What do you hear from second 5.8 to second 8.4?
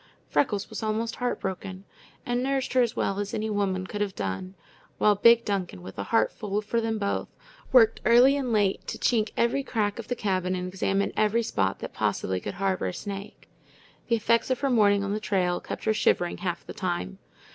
with a heart full for them both, worked early